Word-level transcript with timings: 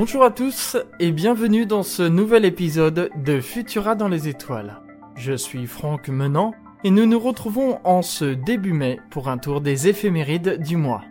Bonjour 0.00 0.22
à 0.22 0.30
tous 0.30 0.76
et 1.00 1.10
bienvenue 1.10 1.66
dans 1.66 1.82
ce 1.82 2.04
nouvel 2.04 2.44
épisode 2.44 3.10
de 3.16 3.40
Futura 3.40 3.96
dans 3.96 4.06
les 4.06 4.28
étoiles. 4.28 4.80
Je 5.16 5.32
suis 5.32 5.66
Franck 5.66 6.08
Menant 6.08 6.54
et 6.84 6.92
nous 6.92 7.04
nous 7.04 7.18
retrouvons 7.18 7.80
en 7.82 8.02
ce 8.02 8.26
début 8.26 8.74
mai 8.74 9.00
pour 9.10 9.28
un 9.28 9.38
tour 9.38 9.60
des 9.60 9.88
éphémérides 9.88 10.62
du 10.62 10.76
mois. 10.76 11.02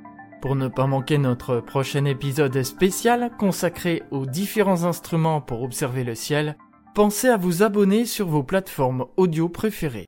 Pour 0.42 0.56
ne 0.56 0.70
pas 0.70 0.88
manquer 0.88 1.18
notre 1.18 1.60
prochain 1.60 2.06
épisode 2.06 2.64
spécial 2.64 3.30
consacré 3.38 4.04
aux 4.10 4.26
différents 4.26 4.86
instruments 4.86 5.42
pour 5.42 5.64
observer 5.64 6.06
le 6.06 6.16
ciel, 6.16 6.56
pensez 6.96 7.28
à 7.28 7.36
vous 7.36 7.64
abonner 7.64 8.06
sur 8.06 8.30
vos 8.30 8.44
plateformes 8.44 9.08
audio 9.18 9.50
préférées. 9.50 10.08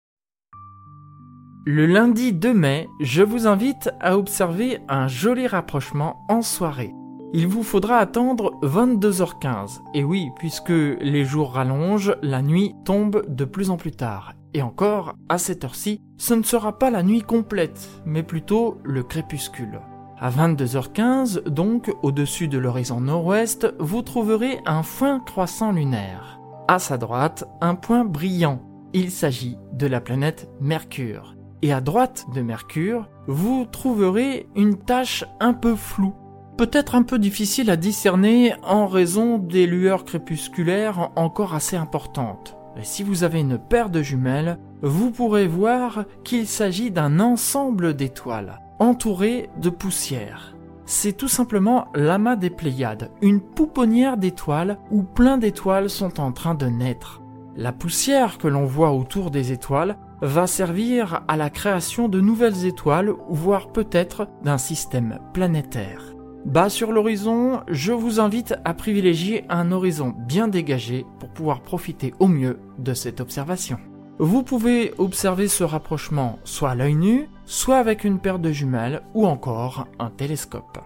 Le 1.63 1.85
lundi 1.85 2.33
2 2.33 2.55
mai, 2.55 2.89
je 3.01 3.21
vous 3.21 3.45
invite 3.45 3.91
à 3.99 4.17
observer 4.17 4.79
un 4.89 5.07
joli 5.07 5.45
rapprochement 5.45 6.25
en 6.27 6.41
soirée. 6.41 6.91
Il 7.33 7.45
vous 7.45 7.61
faudra 7.61 7.97
attendre 7.97 8.59
22h15. 8.63 9.81
Et 9.93 10.03
oui, 10.03 10.29
puisque 10.39 10.69
les 10.69 11.23
jours 11.23 11.53
rallongent, 11.53 12.15
la 12.23 12.41
nuit 12.41 12.73
tombe 12.83 13.23
de 13.27 13.45
plus 13.45 13.69
en 13.69 13.77
plus 13.77 13.91
tard. 13.91 14.33
Et 14.55 14.63
encore, 14.63 15.13
à 15.29 15.37
cette 15.37 15.63
heure-ci, 15.63 16.01
ce 16.17 16.33
ne 16.33 16.41
sera 16.41 16.79
pas 16.79 16.89
la 16.89 17.03
nuit 17.03 17.21
complète, 17.21 17.89
mais 18.05 18.23
plutôt 18.23 18.79
le 18.83 19.03
crépuscule. 19.03 19.81
À 20.19 20.31
22h15, 20.31 21.43
donc, 21.43 21.93
au-dessus 22.01 22.47
de 22.47 22.57
l'horizon 22.57 23.01
nord-ouest, 23.01 23.71
vous 23.77 24.01
trouverez 24.01 24.57
un 24.65 24.81
point 24.81 25.19
croissant 25.19 25.71
lunaire. 25.71 26.39
À 26.67 26.79
sa 26.79 26.97
droite, 26.97 27.43
un 27.61 27.75
point 27.75 28.03
brillant. 28.03 28.63
Il 28.93 29.11
s'agit 29.11 29.59
de 29.73 29.85
la 29.85 30.01
planète 30.01 30.49
Mercure. 30.59 31.35
Et 31.61 31.71
à 31.73 31.81
droite 31.81 32.25
de 32.33 32.41
Mercure, 32.41 33.07
vous 33.27 33.65
trouverez 33.71 34.47
une 34.55 34.77
tache 34.77 35.25
un 35.39 35.53
peu 35.53 35.75
floue, 35.75 36.15
peut-être 36.57 36.95
un 36.95 37.03
peu 37.03 37.19
difficile 37.19 37.69
à 37.69 37.75
discerner 37.75 38.53
en 38.63 38.87
raison 38.87 39.37
des 39.37 39.67
lueurs 39.67 40.05
crépusculaires 40.05 41.11
encore 41.15 41.53
assez 41.53 41.75
importantes. 41.75 42.57
Et 42.77 42.83
si 42.83 43.03
vous 43.03 43.23
avez 43.23 43.41
une 43.41 43.57
paire 43.57 43.89
de 43.89 44.01
jumelles, 44.01 44.57
vous 44.81 45.11
pourrez 45.11 45.47
voir 45.47 46.05
qu'il 46.23 46.47
s'agit 46.47 46.89
d'un 46.89 47.19
ensemble 47.19 47.95
d'étoiles 47.95 48.59
entouré 48.81 49.51
de 49.57 49.69
poussière. 49.69 50.55
C'est 50.87 51.13
tout 51.13 51.27
simplement 51.27 51.87
l'amas 51.93 52.35
des 52.35 52.49
Pléiades, 52.49 53.11
une 53.21 53.39
pouponnière 53.39 54.17
d'étoiles 54.17 54.79
où 54.89 55.03
plein 55.03 55.37
d'étoiles 55.37 55.87
sont 55.87 56.19
en 56.19 56.31
train 56.31 56.55
de 56.55 56.65
naître. 56.65 57.21
La 57.55 57.73
poussière 57.73 58.39
que 58.39 58.47
l'on 58.47 58.65
voit 58.65 58.91
autour 58.91 59.29
des 59.29 59.51
étoiles 59.51 59.97
va 60.21 60.47
servir 60.47 61.23
à 61.27 61.37
la 61.37 61.49
création 61.49 62.07
de 62.07 62.21
nouvelles 62.21 62.65
étoiles, 62.65 63.13
voire 63.29 63.71
peut-être 63.71 64.27
d'un 64.43 64.57
système 64.57 65.19
planétaire. 65.33 66.13
Bas 66.45 66.69
sur 66.69 66.91
l'horizon, 66.91 67.61
je 67.67 67.91
vous 67.91 68.19
invite 68.19 68.55
à 68.65 68.73
privilégier 68.73 69.45
un 69.49 69.71
horizon 69.71 70.13
bien 70.17 70.47
dégagé 70.47 71.05
pour 71.19 71.29
pouvoir 71.29 71.61
profiter 71.61 72.13
au 72.19 72.27
mieux 72.27 72.59
de 72.79 72.93
cette 72.93 73.21
observation. 73.21 73.77
Vous 74.17 74.43
pouvez 74.43 74.93
observer 74.97 75.47
ce 75.47 75.63
rapprochement 75.63 76.39
soit 76.43 76.71
à 76.71 76.75
l'œil 76.75 76.95
nu, 76.95 77.29
soit 77.45 77.77
avec 77.77 78.03
une 78.03 78.19
paire 78.19 78.39
de 78.39 78.51
jumelles 78.51 79.01
ou 79.13 79.25
encore 79.25 79.87
un 79.99 80.09
télescope. 80.09 80.79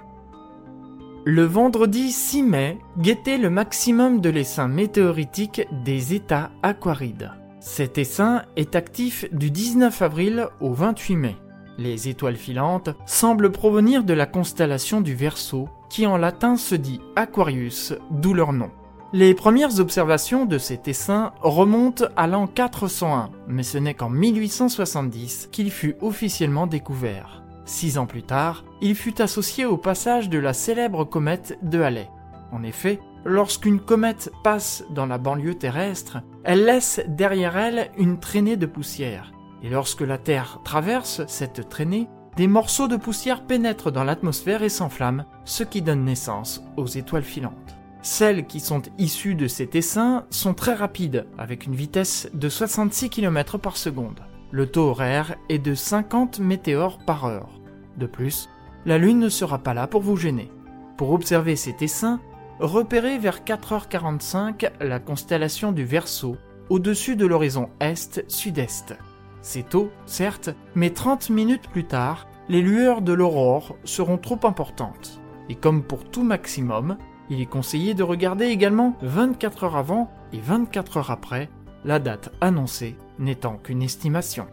Le 1.26 1.44
vendredi 1.44 2.12
6 2.12 2.44
mai, 2.44 2.78
guettez 3.00 3.38
le 3.38 3.50
maximum 3.50 4.22
de 4.22 4.30
l'essaim 4.30 4.68
météoritique 4.68 5.68
des 5.84 6.14
États 6.14 6.52
aquarides. 6.64 7.32
Cet 7.68 7.98
essaim 7.98 8.44
est 8.56 8.76
actif 8.76 9.26
du 9.34 9.50
19 9.50 10.04
avril 10.04 10.48
au 10.62 10.72
28 10.72 11.16
mai. 11.16 11.36
Les 11.80 12.08
étoiles 12.08 12.36
filantes 12.36 12.92
semblent 13.08 13.52
provenir 13.52 14.04
de 14.04 14.14
la 14.14 14.28
constellation 14.28 15.02
du 15.02 15.16
Verseau, 15.16 15.68
qui 15.90 16.06
en 16.06 16.16
latin 16.16 16.58
se 16.58 16.76
dit 16.76 17.02
Aquarius, 17.16 17.96
d'où 18.12 18.36
leur 18.36 18.54
nom. 18.54 18.70
Les 19.14 19.34
premières 19.34 19.80
observations 19.80 20.46
de 20.46 20.60
cet 20.60 20.88
essaim 20.88 21.34
remontent 21.42 22.06
à 22.16 22.28
l'an 22.28 22.46
401, 22.46 23.32
mais 23.48 23.64
ce 23.64 23.80
n'est 23.80 23.96
qu'en 23.96 24.12
1870 24.12 25.50
qu'il 25.52 25.72
fut 25.72 25.96
officiellement 26.02 26.68
découvert. 26.68 27.44
Six 27.66 27.98
ans 27.98 28.06
plus 28.06 28.24
tard, 28.24 28.64
il 28.80 28.94
fut 28.94 29.24
associé 29.24 29.66
au 29.66 29.78
passage 29.78 30.30
de 30.30 30.38
la 30.38 30.54
célèbre 30.54 31.04
comète 31.04 31.58
de 31.64 31.82
Halley. 31.82 32.12
En 32.52 32.62
effet, 32.62 33.00
lorsqu'une 33.26 33.80
comète 33.80 34.32
passe 34.44 34.84
dans 34.92 35.08
la 35.08 35.18
banlieue 35.18 35.56
terrestre, 35.56 36.20
elle 36.46 36.64
laisse 36.64 37.02
derrière 37.08 37.58
elle 37.58 37.90
une 37.98 38.20
traînée 38.20 38.56
de 38.56 38.68
poussière. 38.68 39.34
Et 39.64 39.70
lorsque 39.70 40.02
la 40.02 40.20
Terre 40.20 40.60
traverse 40.64 41.24
cette 41.28 41.70
traînée, 41.70 42.08
des 42.38 42.48
morceaux 42.48 42.88
de 42.88 42.98
poussière 42.98 43.46
pénètrent 43.48 43.92
dans 43.92 44.04
l'atmosphère 44.04 44.62
et 44.62 44.70
s'enflamment, 44.70 45.26
ce 45.44 45.64
qui 45.64 45.82
donne 45.82 46.06
naissance 46.06 46.64
aux 46.78 46.86
étoiles 46.86 47.24
filantes. 47.24 47.76
Celles 48.04 48.46
qui 48.46 48.60
sont 48.60 48.84
issues 49.00 49.34
de 49.34 49.48
cet 49.48 49.74
essaim 49.74 50.26
sont 50.30 50.54
très 50.54 50.76
rapides, 50.76 51.26
avec 51.40 51.66
une 51.66 51.74
vitesse 51.74 52.30
de 52.36 52.48
66 52.48 53.10
km 53.10 53.58
par 53.58 53.76
seconde. 53.76 54.20
Le 54.52 54.68
taux 54.68 54.90
horaire 54.90 55.36
est 55.50 55.58
de 55.58 55.74
50 55.74 56.40
météores 56.40 57.00
par 57.00 57.26
heure. 57.26 57.50
De 57.98 58.06
plus, 58.06 58.50
la 58.86 59.00
Lune 59.00 59.20
ne 59.20 59.30
sera 59.30 59.58
pas 59.58 59.74
là 59.74 59.88
pour 59.88 60.02
vous 60.02 60.18
gêner. 60.18 60.52
Pour 60.98 61.12
observer 61.12 61.56
cet 61.56 61.82
essaim, 61.82 62.20
repérez 62.60 63.18
vers 63.18 63.44
4h45 63.44 64.72
la 64.82 65.00
constellation 65.00 65.72
du 65.72 65.84
Verseau, 65.86 66.38
au-dessus 66.70 67.16
de 67.16 67.26
l'horizon 67.26 67.70
est-sud-est. 67.80 68.96
C'est 69.42 69.70
tôt, 69.70 69.92
certes, 70.06 70.50
mais 70.74 70.90
30 70.90 71.30
minutes 71.30 71.70
plus 71.70 71.86
tard, 71.86 72.28
les 72.50 72.62
lueurs 72.62 73.02
de 73.02 73.14
l'aurore 73.14 73.76
seront 73.84 74.18
trop 74.18 74.40
importantes. 74.44 75.22
Et 75.50 75.56
comme 75.56 75.84
pour 75.84 76.06
tout 76.06 76.24
maximum, 76.24 76.98
il 77.30 77.42
est 77.42 77.46
conseillé 77.46 77.94
de 77.94 78.04
regarder 78.04 78.46
également 78.46 78.96
24 79.02 79.66
heures 79.66 79.78
avant 79.78 80.12
et 80.34 80.40
24 80.40 80.98
heures 80.98 81.12
après, 81.12 81.50
la 81.84 82.00
date 82.00 82.32
annoncée 82.42 82.96
n'étant 83.20 83.58
qu'une 83.58 83.84
estimation. 83.84 84.48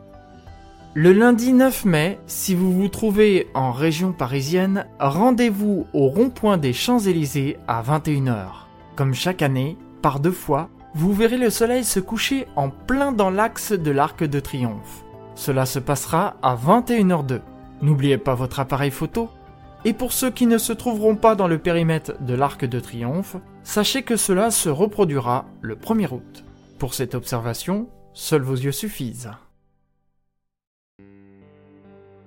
Le 0.94 1.14
lundi 1.14 1.54
9 1.54 1.86
mai, 1.86 2.20
si 2.26 2.54
vous 2.54 2.70
vous 2.70 2.88
trouvez 2.88 3.48
en 3.54 3.72
région 3.72 4.12
parisienne, 4.12 4.84
rendez-vous 5.00 5.86
au 5.94 6.08
rond-point 6.08 6.58
des 6.58 6.74
Champs-Élysées 6.74 7.56
à 7.66 7.82
21h. 7.82 8.66
Comme 8.94 9.14
chaque 9.14 9.40
année, 9.40 9.78
par 10.02 10.20
deux 10.20 10.32
fois, 10.32 10.68
vous 10.94 11.14
verrez 11.14 11.38
le 11.38 11.48
soleil 11.48 11.82
se 11.82 11.98
coucher 11.98 12.46
en 12.56 12.68
plein 12.68 13.10
dans 13.10 13.30
l'axe 13.30 13.72
de 13.72 13.90
l'Arc 13.90 14.22
de 14.22 14.38
Triomphe. 14.38 15.02
Cela 15.34 15.64
se 15.64 15.78
passera 15.78 16.36
à 16.42 16.56
21h02. 16.56 17.40
N'oubliez 17.80 18.18
pas 18.18 18.34
votre 18.34 18.60
appareil 18.60 18.90
photo 18.90 19.30
et 19.86 19.94
pour 19.94 20.12
ceux 20.12 20.30
qui 20.30 20.46
ne 20.46 20.58
se 20.58 20.74
trouveront 20.74 21.16
pas 21.16 21.34
dans 21.34 21.48
le 21.48 21.56
périmètre 21.56 22.22
de 22.22 22.34
l'Arc 22.34 22.66
de 22.66 22.80
Triomphe, 22.80 23.36
sachez 23.62 24.02
que 24.02 24.16
cela 24.16 24.50
se 24.50 24.68
reproduira 24.68 25.46
le 25.62 25.74
1er 25.74 26.12
août. 26.12 26.44
Pour 26.78 26.92
cette 26.92 27.14
observation, 27.14 27.88
seuls 28.12 28.42
vos 28.42 28.56
yeux 28.56 28.72
suffisent. 28.72 29.30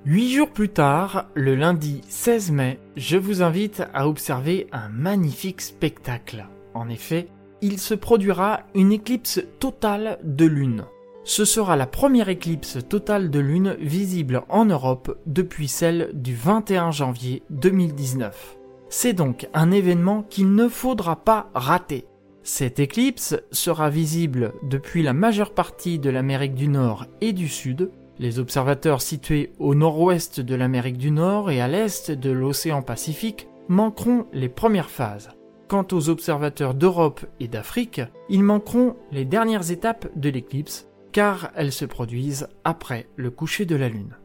Huit 0.08 0.30
jours 0.30 0.52
plus 0.52 0.70
tard, 0.70 1.26
le 1.34 1.56
lundi 1.56 2.02
16 2.08 2.52
mai, 2.52 2.80
je 2.96 3.18
vous 3.18 3.42
invite 3.42 3.82
à 3.92 4.08
observer 4.08 4.68
un 4.72 4.88
magnifique 4.88 5.62
spectacle. 5.62 6.46
En 6.76 6.90
effet, 6.90 7.28
il 7.64 7.80
se 7.80 7.96
produira 7.96 8.60
une 8.76 8.92
éclipse 8.92 9.42
totale 9.60 10.20
de 10.24 10.46
lune. 10.46 10.84
Ce 11.24 11.44
sera 11.44 11.76
la 11.76 11.88
première 11.88 12.30
éclipse 12.30 12.78
totale 12.88 13.32
de 13.32 13.40
lune 13.40 13.78
visible 13.80 14.44
en 14.48 14.66
Europe 14.66 15.18
depuis 15.26 15.68
celle 15.68 16.12
du 16.14 16.36
21 16.36 16.92
janvier 16.92 17.42
2019. 17.50 18.58
C'est 18.90 19.14
donc 19.14 19.50
un 19.56 19.72
événement 19.72 20.22
qu'il 20.22 20.54
ne 20.54 20.68
faudra 20.68 21.16
pas 21.16 21.50
rater. 21.56 22.06
Cette 22.44 22.80
éclipse 22.80 23.36
sera 23.52 23.90
visible 23.90 24.54
depuis 24.62 25.02
la 25.02 25.14
majeure 25.14 25.56
partie 25.56 25.98
de 25.98 26.12
l'Amérique 26.12 26.54
du 26.54 26.68
Nord 26.68 27.08
et 27.22 27.34
du 27.34 27.50
Sud. 27.50 27.90
Les 28.18 28.40
observateurs 28.40 29.02
situés 29.02 29.52
au 29.60 29.76
nord-ouest 29.76 30.40
de 30.40 30.56
l'Amérique 30.56 30.98
du 30.98 31.12
Nord 31.12 31.52
et 31.52 31.60
à 31.60 31.68
l'est 31.68 32.12
de 32.12 32.32
l'océan 32.32 32.82
Pacifique 32.82 33.48
manqueront 33.68 34.28
les 34.32 34.48
premières 34.48 34.90
phases. 34.90 35.32
Quant 35.68 35.86
aux 35.92 36.10
observateurs 36.10 36.76
d'Europe 36.76 37.26
et 37.40 37.48
d'Afrique, 37.48 38.02
ils 38.30 38.44
manqueront 38.44 38.96
les 39.12 39.26
dernières 39.26 39.72
étapes 39.72 40.08
de 40.16 40.30
l'éclipse 40.30 40.88
car 41.12 41.52
elles 41.56 41.72
se 41.72 41.86
produisent 41.86 42.48
après 42.64 43.08
le 43.16 43.32
coucher 43.32 43.66
de 43.66 43.76
la 43.76 43.90
Lune. 43.90 44.16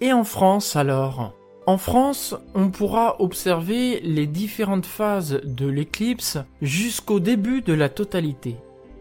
Et 0.00 0.12
en 0.12 0.24
France 0.24 0.76
alors? 0.76 1.34
En 1.66 1.76
France, 1.76 2.34
on 2.54 2.70
pourra 2.70 3.20
observer 3.20 4.00
les 4.00 4.26
différentes 4.26 4.86
phases 4.86 5.40
de 5.44 5.66
l'éclipse 5.66 6.38
jusqu'au 6.62 7.20
début 7.20 7.60
de 7.60 7.74
la 7.74 7.88
totalité. 7.90 8.56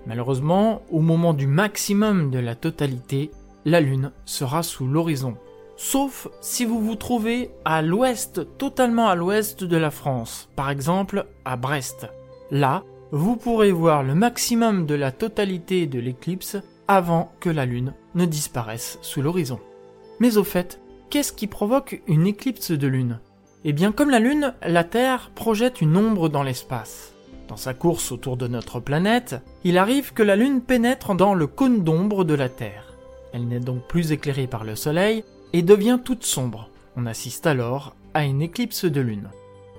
Malheureusement, 0.05 0.81
au 0.91 0.99
moment 0.99 1.33
du 1.33 1.47
maximum 1.47 2.29
de 2.29 2.39
la 2.39 2.55
totalité, 2.55 3.31
la 3.67 3.81
Lune 3.81 4.13
sera 4.23 4.63
sous 4.63 4.87
l'horizon. 4.87 5.35
Sauf 5.75 6.29
si 6.39 6.63
vous 6.63 6.79
vous 6.79 6.95
trouvez 6.95 7.51
à 7.65 7.81
l'ouest, 7.81 8.57
totalement 8.57 9.09
à 9.09 9.15
l'ouest 9.15 9.65
de 9.65 9.75
la 9.75 9.91
France, 9.91 10.47
par 10.55 10.69
exemple 10.69 11.25
à 11.43 11.57
Brest. 11.57 12.07
Là, 12.49 12.85
vous 13.11 13.35
pourrez 13.35 13.73
voir 13.73 14.03
le 14.03 14.15
maximum 14.15 14.85
de 14.85 14.95
la 14.95 15.11
totalité 15.11 15.85
de 15.85 15.99
l'éclipse 15.99 16.55
avant 16.87 17.33
que 17.41 17.49
la 17.49 17.65
Lune 17.65 17.93
ne 18.15 18.23
disparaisse 18.23 18.99
sous 19.01 19.21
l'horizon. 19.21 19.59
Mais 20.21 20.37
au 20.37 20.45
fait, 20.45 20.79
qu'est-ce 21.09 21.33
qui 21.33 21.47
provoque 21.47 22.01
une 22.07 22.25
éclipse 22.25 22.71
de 22.71 22.87
Lune? 22.87 23.19
Eh 23.65 23.73
bien 23.73 23.91
comme 23.91 24.11
la 24.11 24.19
Lune, 24.19 24.53
la 24.61 24.85
Terre 24.85 25.31
projette 25.35 25.81
une 25.81 25.97
ombre 25.97 26.29
dans 26.29 26.43
l'espace. 26.43 27.11
Dans 27.49 27.57
sa 27.57 27.73
course 27.73 28.13
autour 28.13 28.37
de 28.37 28.47
notre 28.47 28.79
planète, 28.79 29.35
il 29.65 29.77
arrive 29.77 30.13
que 30.13 30.23
la 30.23 30.37
Lune 30.37 30.61
pénètre 30.61 31.15
dans 31.15 31.33
le 31.33 31.47
cône 31.47 31.83
d'ombre 31.83 32.23
de 32.23 32.33
la 32.33 32.47
Terre. 32.47 32.86
Elle 33.33 33.47
n'est 33.47 33.59
donc 33.59 33.83
plus 33.87 34.11
éclairée 34.11 34.47
par 34.47 34.63
le 34.63 34.75
Soleil 34.75 35.23
et 35.53 35.61
devient 35.61 35.99
toute 36.03 36.23
sombre. 36.23 36.69
On 36.95 37.05
assiste 37.05 37.47
alors 37.47 37.95
à 38.13 38.23
une 38.23 38.41
éclipse 38.41 38.85
de 38.85 39.01
Lune. 39.01 39.29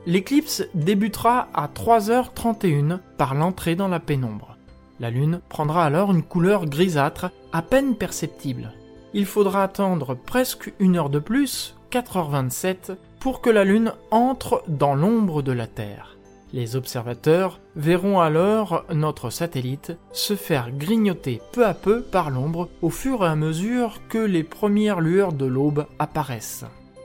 L'éclipse 0.07 0.65
débutera 0.75 1.49
à 1.55 1.67
3h31 1.69 2.99
par 3.17 3.35
l'entrée 3.35 3.75
dans 3.75 3.89
la 3.89 4.01
pénombre. 4.01 4.57
La 5.01 5.11
Lune 5.11 5.41
prendra 5.49 5.85
alors 5.85 6.13
une 6.13 6.23
couleur 6.23 6.67
grisâtre 6.67 7.31
à 7.53 7.63
peine 7.63 7.95
perceptible. 7.95 8.73
Il 9.15 9.27
faudra 9.27 9.63
attendre 9.63 10.15
presque 10.15 10.73
une 10.79 10.97
heure 10.97 11.11
de 11.11 11.19
plus, 11.19 11.75
4h27, 11.91 12.97
pour 13.21 13.41
que 13.41 13.51
la 13.51 13.65
Lune 13.65 13.93
entre 14.11 14.63
dans 14.69 14.95
l'ombre 14.95 15.43
de 15.43 15.53
la 15.53 15.67
Terre. 15.67 16.18
Les 16.53 16.77
observateurs 16.77 17.61
verront 17.77 18.21
alors 18.21 18.85
notre 18.93 19.31
satellite 19.31 19.97
se 20.13 20.35
faire 20.35 20.71
grignoter 20.71 21.43
peu 21.53 21.67
à 21.67 21.75
peu 21.75 22.01
par 22.01 22.31
l'ombre 22.31 22.69
au 22.81 22.89
fur 22.91 23.25
et 23.25 23.29
à 23.29 23.37
mesure 23.37 24.01
que 24.09 24.19
les 24.19 24.45
premières 24.45 25.01
lueurs 25.01 25.33
de 25.33 25.45
l'aube 25.45 25.87
apparaissent. 25.99 26.65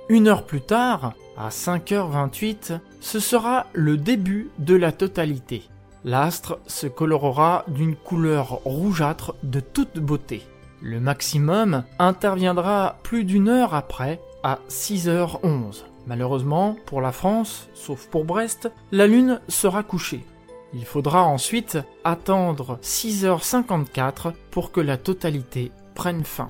Une 0.10 0.28
heure 0.28 0.45
plus 0.45 0.62
tard, 0.62 1.13
à 1.38 1.50
5h28, 1.50 2.80
ce 3.01 3.19
sera 3.19 3.68
le 3.74 3.98
début 3.98 4.50
de 4.60 4.75
la 4.75 4.92
totalité. 4.92 5.63
L'astre 6.06 6.60
se 6.68 6.88
colorera 6.88 7.63
d'une 7.68 7.96
couleur 7.96 8.60
rougeâtre 8.66 9.36
de 9.44 9.60
toute 9.60 10.00
beauté. 10.00 10.44
Le 10.81 11.00
maximum 11.00 11.84
interviendra 11.98 12.98
plus 13.04 13.24
d'une 13.24 13.48
heure 13.48 13.74
après, 13.74 14.19
à 14.44 14.60
6h11. 14.69 15.84
Malheureusement, 16.07 16.75
pour 16.85 17.01
la 17.01 17.11
France, 17.11 17.69
sauf 17.73 18.07
pour 18.07 18.25
Brest, 18.25 18.71
la 18.91 19.07
Lune 19.07 19.39
sera 19.47 19.83
couchée. 19.83 20.25
Il 20.73 20.85
faudra 20.85 21.23
ensuite 21.23 21.77
attendre 22.03 22.79
6h54 22.81 24.33
pour 24.51 24.71
que 24.71 24.81
la 24.81 24.97
totalité 24.97 25.71
prenne 25.94 26.23
fin. 26.23 26.50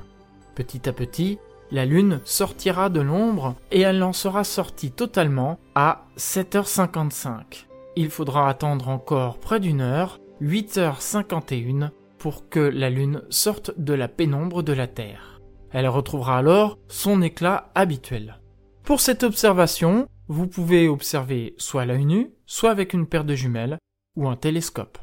Petit 0.56 0.88
à 0.88 0.94
petit, 0.94 1.40
la 1.72 1.86
Lune 1.86 2.20
sortira 2.24 2.90
de 2.90 3.02
l'ombre 3.02 3.56
et 3.72 3.82
elle 3.82 4.02
en 4.02 4.14
sera 4.14 4.44
sortie 4.44 4.92
totalement 4.92 5.60
à 5.76 6.06
7h55. 6.18 7.66
Il 7.96 8.10
faudra 8.10 8.50
attendre 8.50 8.90
encore 8.90 9.40
près 9.40 9.60
d'une 9.60 9.82
heure, 9.82 10.20
8h51, 10.42 11.90
pour 12.18 12.50
que 12.50 12.60
la 12.60 12.90
Lune 12.90 13.24
sorte 13.30 13.72
de 13.78 13.94
la 13.94 14.08
pénombre 14.08 14.64
de 14.64 14.74
la 14.74 14.88
Terre. 14.88 15.42
Elle 15.72 15.88
retrouvera 15.88 16.38
alors 16.38 16.78
son 16.88 17.22
éclat 17.22 17.72
habituel. 17.76 18.40
Pour 18.84 19.00
cette 19.00 19.24
observation, 19.24 20.08
vous 20.28 20.46
pouvez 20.46 20.90
observer 20.90 21.56
soit 21.58 21.84
à 21.84 21.86
l'œil 21.86 22.06
nu, 22.06 22.32
soit 22.46 22.70
avec 22.70 22.94
une 22.94 23.08
paire 23.08 23.24
de 23.24 23.34
jumelles 23.34 23.78
ou 24.18 24.28
un 24.28 24.36
télescope. 24.36 24.98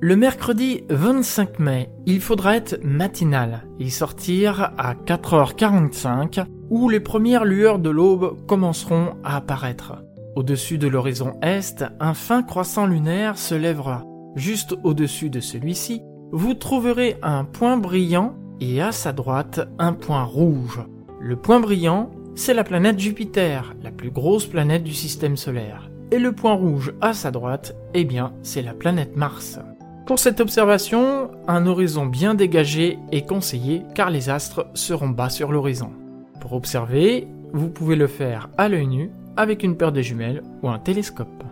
Le 0.00 0.16
mercredi 0.16 0.82
25 0.88 1.60
mai, 1.60 1.90
il 2.06 2.20
faudra 2.20 2.56
être 2.56 2.80
matinal 2.82 3.68
et 3.78 3.88
sortir 3.88 4.72
à 4.78 4.94
4h45 4.94 6.44
où 6.70 6.88
les 6.88 6.98
premières 6.98 7.44
lueurs 7.44 7.78
de 7.78 7.90
l'aube 7.90 8.44
commenceront 8.46 9.14
à 9.22 9.36
apparaître. 9.36 10.02
Au-dessus 10.34 10.78
de 10.78 10.88
l'horizon 10.88 11.34
est, 11.42 11.84
un 12.00 12.14
fin 12.14 12.42
croissant 12.42 12.86
lunaire 12.86 13.38
se 13.38 13.54
lèvera. 13.54 14.04
Juste 14.34 14.74
au-dessus 14.82 15.30
de 15.30 15.40
celui-ci, 15.40 16.02
vous 16.32 16.54
trouverez 16.54 17.16
un 17.22 17.44
point 17.44 17.76
brillant 17.76 18.34
et 18.58 18.82
à 18.82 18.90
sa 18.90 19.12
droite 19.12 19.60
un 19.78 19.92
point 19.92 20.24
rouge. 20.24 20.80
Le 21.20 21.36
point 21.36 21.60
brillant 21.60 22.10
c'est 22.34 22.54
la 22.54 22.64
planète 22.64 22.98
Jupiter, 22.98 23.74
la 23.82 23.90
plus 23.90 24.10
grosse 24.10 24.46
planète 24.46 24.84
du 24.84 24.94
système 24.94 25.36
solaire. 25.36 25.90
Et 26.10 26.18
le 26.18 26.32
point 26.32 26.54
rouge 26.54 26.92
à 27.00 27.12
sa 27.12 27.30
droite, 27.30 27.74
eh 27.94 28.04
bien, 28.04 28.32
c'est 28.42 28.62
la 28.62 28.74
planète 28.74 29.16
Mars. 29.16 29.58
Pour 30.06 30.18
cette 30.18 30.40
observation, 30.40 31.30
un 31.46 31.66
horizon 31.66 32.06
bien 32.06 32.34
dégagé 32.34 32.98
est 33.12 33.28
conseillé 33.28 33.82
car 33.94 34.10
les 34.10 34.28
astres 34.28 34.66
seront 34.74 35.10
bas 35.10 35.30
sur 35.30 35.52
l'horizon. 35.52 35.92
Pour 36.40 36.54
observer, 36.54 37.28
vous 37.52 37.68
pouvez 37.68 37.96
le 37.96 38.06
faire 38.08 38.48
à 38.58 38.68
l'œil 38.68 38.86
nu 38.86 39.10
avec 39.36 39.62
une 39.62 39.76
paire 39.76 39.92
de 39.92 40.02
jumelles 40.02 40.42
ou 40.62 40.68
un 40.68 40.78
télescope. 40.78 41.44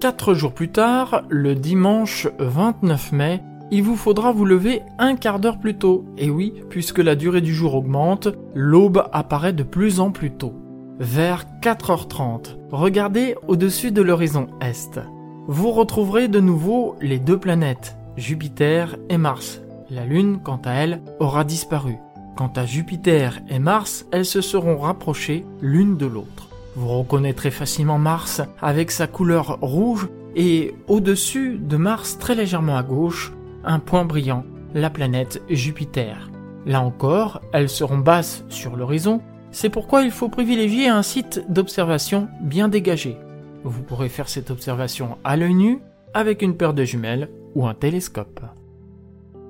Quatre 0.00 0.34
jours 0.34 0.52
plus 0.52 0.70
tard, 0.70 1.24
le 1.28 1.54
dimanche 1.54 2.28
29 2.38 3.12
mai, 3.12 3.42
il 3.70 3.82
vous 3.82 3.96
faudra 3.96 4.32
vous 4.32 4.44
lever 4.44 4.82
un 4.98 5.16
quart 5.16 5.40
d'heure 5.40 5.58
plus 5.58 5.76
tôt. 5.76 6.04
Et 6.18 6.30
oui, 6.30 6.54
puisque 6.70 6.98
la 6.98 7.14
durée 7.14 7.40
du 7.40 7.54
jour 7.54 7.74
augmente, 7.74 8.28
l'aube 8.54 9.04
apparaît 9.12 9.52
de 9.52 9.62
plus 9.62 10.00
en 10.00 10.10
plus 10.10 10.30
tôt. 10.30 10.54
Vers 11.00 11.44
4h30, 11.60 12.56
regardez 12.70 13.34
au-dessus 13.48 13.90
de 13.90 14.02
l'horizon 14.02 14.46
est. 14.60 15.00
Vous 15.48 15.72
retrouverez 15.72 16.28
de 16.28 16.40
nouveau 16.40 16.96
les 17.00 17.18
deux 17.18 17.38
planètes, 17.38 17.96
Jupiter 18.16 18.96
et 19.08 19.18
Mars. 19.18 19.60
La 19.90 20.04
Lune, 20.04 20.38
quant 20.42 20.60
à 20.64 20.72
elle, 20.72 21.02
aura 21.18 21.44
disparu. 21.44 21.96
Quant 22.36 22.52
à 22.56 22.64
Jupiter 22.64 23.40
et 23.48 23.58
Mars, 23.58 24.06
elles 24.12 24.24
se 24.24 24.40
seront 24.40 24.78
rapprochées 24.78 25.44
l'une 25.60 25.96
de 25.96 26.06
l'autre. 26.06 26.48
Vous 26.76 26.88
reconnaîtrez 26.88 27.50
facilement 27.50 27.98
Mars 27.98 28.40
avec 28.62 28.90
sa 28.90 29.06
couleur 29.06 29.58
rouge 29.60 30.08
et 30.34 30.74
au-dessus 30.88 31.58
de 31.58 31.76
Mars 31.76 32.18
très 32.18 32.34
légèrement 32.34 32.76
à 32.76 32.82
gauche, 32.82 33.32
un 33.64 33.78
point 33.78 34.04
brillant, 34.04 34.44
la 34.74 34.90
planète 34.90 35.42
Jupiter. 35.48 36.30
Là 36.66 36.80
encore, 36.80 37.40
elles 37.52 37.68
seront 37.68 37.98
basses 37.98 38.44
sur 38.48 38.76
l'horizon, 38.76 39.20
c'est 39.50 39.70
pourquoi 39.70 40.02
il 40.02 40.10
faut 40.10 40.28
privilégier 40.28 40.88
un 40.88 41.02
site 41.02 41.44
d'observation 41.48 42.28
bien 42.40 42.68
dégagé. 42.68 43.16
Vous 43.62 43.82
pourrez 43.82 44.08
faire 44.08 44.28
cette 44.28 44.50
observation 44.50 45.16
à 45.24 45.36
l'œil 45.36 45.54
nu, 45.54 45.78
avec 46.12 46.42
une 46.42 46.56
paire 46.56 46.74
de 46.74 46.84
jumelles 46.84 47.28
ou 47.54 47.66
un 47.66 47.74
télescope. 47.74 48.40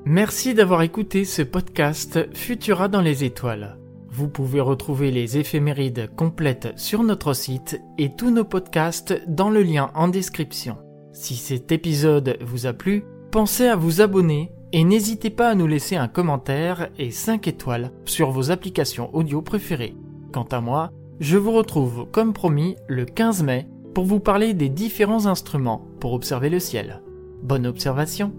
Merci 0.05 0.55
d'avoir 0.55 0.83
écouté 0.83 1.25
ce 1.25 1.43
podcast 1.43 2.29
Futura 2.35 2.89
dans 2.89 3.01
les 3.01 3.25
étoiles. 3.25 3.79
Vous 4.11 4.29
pouvez 4.29 4.61
retrouver 4.61 5.11
les 5.11 5.39
éphémérides 5.39 6.11
complètes 6.15 6.73
sur 6.77 7.03
notre 7.03 7.33
site 7.33 7.81
et 7.99 8.15
tous 8.15 8.31
nos 8.31 8.45
podcasts 8.45 9.23
dans 9.27 9.51
le 9.51 9.63
lien 9.63 9.91
en 9.95 10.09
description. 10.09 10.77
Si 11.13 11.35
cet 11.37 11.73
épisode 11.73 12.37
vous 12.41 12.67
a 12.67 12.73
plu, 12.73 13.05
pensez 13.35 13.67
à 13.67 13.75
vous 13.75 14.01
abonner 14.01 14.53
et 14.73 14.85
n'hésitez 14.85 15.29
pas 15.29 15.49
à 15.49 15.55
nous 15.57 15.67
laisser 15.67 15.97
un 15.97 16.07
commentaire 16.07 16.91
et 17.01 17.11
5 17.11 17.49
étoiles 17.49 17.91
sur 18.05 18.31
vos 18.31 18.53
applications 18.53 19.13
audio 19.13 19.43
préférées. 19.43 19.97
Quant 20.33 20.47
à 20.53 20.61
moi, 20.61 20.93
je 21.19 21.37
vous 21.37 21.51
retrouve 21.51 22.07
comme 22.13 22.33
promis 22.33 22.77
le 22.87 23.05
15 23.05 23.43
mai 23.43 23.67
pour 23.93 24.05
vous 24.05 24.21
parler 24.21 24.55
des 24.55 24.69
différents 24.69 25.27
instruments 25.27 25.85
pour 25.99 26.13
observer 26.13 26.49
le 26.49 26.61
ciel. 26.61 27.03
Bonne 27.43 27.67
observation 27.67 28.33